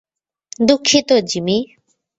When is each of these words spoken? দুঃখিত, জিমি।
দুঃখিত, 0.61 1.09
জিমি। 1.29 1.57